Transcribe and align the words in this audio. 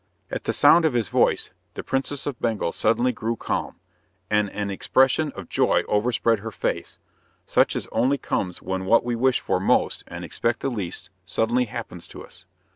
At 0.31 0.45
the 0.45 0.51
sound 0.51 0.83
of 0.85 0.95
his 0.95 1.09
voice, 1.09 1.51
the 1.75 1.83
Princess 1.83 2.25
of 2.25 2.41
Bengal 2.41 2.71
suddenly 2.71 3.11
grew 3.11 3.35
calm, 3.35 3.75
and 4.31 4.49
an 4.49 4.71
expression 4.71 5.31
of 5.33 5.47
joy 5.47 5.83
overspread 5.87 6.39
her 6.39 6.49
face, 6.49 6.97
such 7.45 7.75
as 7.75 7.87
only 7.91 8.17
comes 8.17 8.63
when 8.63 8.85
what 8.85 9.05
we 9.05 9.15
wish 9.15 9.41
for 9.41 9.59
most 9.59 10.03
and 10.07 10.25
expect 10.25 10.61
the 10.61 10.69
least 10.71 11.11
suddenly 11.23 11.65
happens 11.65 12.07
to 12.07 12.25
us. 12.25 12.47